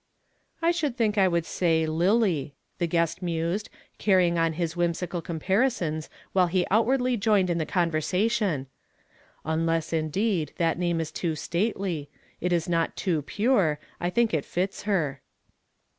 [0.63, 3.69] "I tliink I should say' lily,'" tlie guest mused,
[3.99, 8.65] carrying on his whimsical comparisons while lie outwardly joined in the conversation,"
[9.45, 12.09] uidess, indeed, that name is too stately.
[12.39, 13.77] It is iiot too pure.
[13.99, 15.21] I think it fits her."